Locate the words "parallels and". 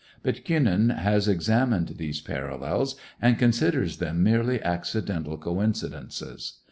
2.21-3.37